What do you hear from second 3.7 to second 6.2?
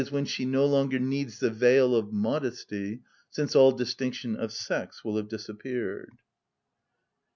distinction of sex will have disappeared.